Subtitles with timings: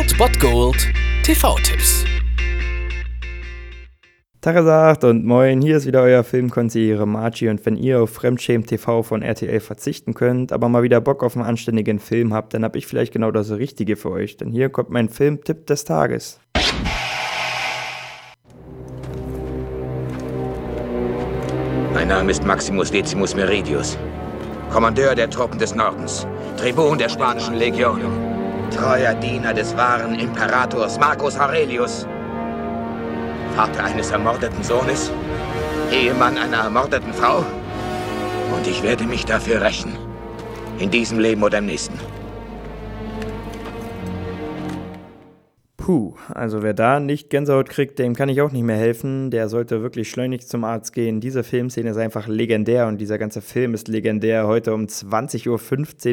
[0.00, 0.88] Old Bot Gold
[1.24, 2.06] TV-Tipps.
[4.40, 9.02] Tagesacht und moin, hier ist wieder euer Filmkonsigliere Margie und wenn ihr auf Fremdschämen TV
[9.02, 12.76] von RTL verzichten könnt, aber mal wieder Bock auf einen anständigen Film habt, dann hab
[12.76, 16.40] ich vielleicht genau das Richtige für euch, denn hier kommt mein Filmtipp des Tages.
[21.92, 23.98] Mein Name ist Maximus Decimus Meridius,
[24.72, 28.29] Kommandeur der Truppen des Nordens, Tribun der spanischen Legion,
[28.70, 32.06] treuer Diener des wahren Imperators Marcus Aurelius,
[33.56, 35.10] Vater eines ermordeten Sohnes,
[35.90, 37.44] Ehemann einer ermordeten Frau
[38.54, 39.96] und ich werde mich dafür rächen.
[40.78, 41.98] In diesem Leben oder im nächsten.
[45.90, 49.32] Puh, also wer da nicht Gänsehaut kriegt, dem kann ich auch nicht mehr helfen.
[49.32, 51.20] Der sollte wirklich schleunigst zum Arzt gehen.
[51.20, 54.46] Diese Filmszene ist einfach legendär und dieser ganze Film ist legendär.
[54.46, 55.48] Heute um 20.15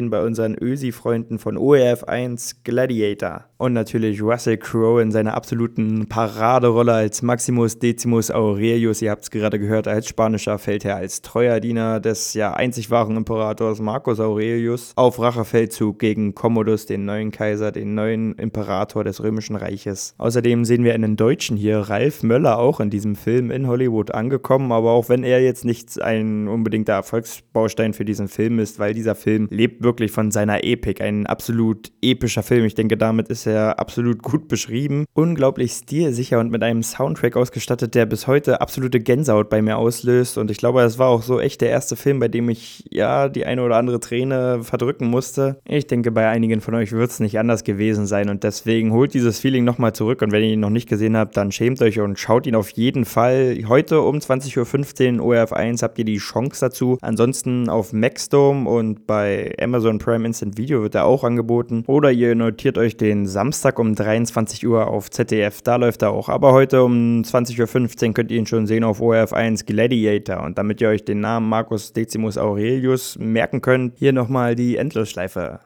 [0.02, 3.44] Uhr bei unseren Ösi-Freunden von ORF1 Gladiator.
[3.56, 9.00] Und natürlich Russell Crowe in seiner absoluten Paraderolle als Maximus Decimus Aurelius.
[9.00, 13.16] Ihr habt es gerade gehört, als spanischer Feldherr, als treuer Diener des ja einzig wahren
[13.16, 19.54] Imperators Marcus Aurelius auf Rachefeldzug gegen Commodus, den neuen Kaiser, den neuen Imperator des römischen
[19.54, 19.67] Reiches.
[19.68, 20.14] Reiches.
[20.18, 24.72] Außerdem sehen wir einen Deutschen hier, Ralf Möller, auch in diesem Film in Hollywood angekommen.
[24.72, 29.14] Aber auch wenn er jetzt nicht ein unbedingter Erfolgsbaustein für diesen Film ist, weil dieser
[29.14, 31.00] Film lebt wirklich von seiner Epik.
[31.00, 32.64] Ein absolut epischer Film.
[32.64, 35.04] Ich denke, damit ist er absolut gut beschrieben.
[35.12, 40.38] Unglaublich stilsicher und mit einem Soundtrack ausgestattet, der bis heute absolute Gänsehaut bei mir auslöst.
[40.38, 43.28] Und ich glaube, es war auch so echt der erste Film, bei dem ich ja
[43.28, 45.60] die eine oder andere Träne verdrücken musste.
[45.66, 48.30] Ich denke, bei einigen von euch wird es nicht anders gewesen sein.
[48.30, 51.36] Und deswegen holt dieses Feeling nochmal zurück und wenn ihr ihn noch nicht gesehen habt,
[51.36, 53.58] dann schämt euch und schaut ihn auf jeden Fall.
[53.68, 56.98] Heute um 20.15 Uhr ORF1 habt ihr die Chance dazu.
[57.00, 61.84] Ansonsten auf Maxdome und bei Amazon Prime Instant Video wird er auch angeboten.
[61.86, 66.28] Oder ihr notiert euch den Samstag um 23 Uhr auf ZDF, da läuft er auch.
[66.28, 70.42] Aber heute um 20.15 Uhr könnt ihr ihn schon sehen auf ORF1 Gladiator.
[70.42, 75.60] Und damit ihr euch den Namen Marcus Decimus Aurelius merken könnt, hier nochmal die Endlosschleife.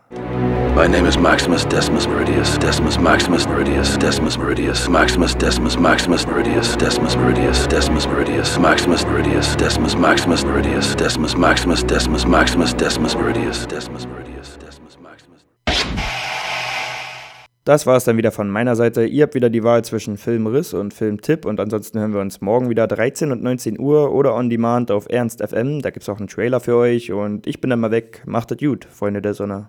[0.74, 6.76] My name is Maximus Decimus Meridius, Decimus Maximus Meridius, Decimus Meridius, Maximus Decimus Maximus Meridius,
[6.76, 13.68] Decimus Meridius, Decimus Meridius, Maximus Meridius, Decimus Maximus Meridius, Decimus Maximus Decimus Maximus Decimus Meridius,
[13.68, 15.44] Decimus Meridius, Decimus Maximus.
[17.64, 19.04] Das war es dann wieder von meiner Seite.
[19.04, 22.70] Ihr habt wieder die Wahl zwischen Filmriss und Filmtipp und ansonsten hören wir uns morgen
[22.70, 25.82] wieder 13 und 19 Uhr oder on demand auf Ernst FM.
[25.82, 28.22] Da gibt es auch einen Trailer für euch und ich bin dann mal weg.
[28.26, 29.68] Macht es gut, Freunde der Sonne.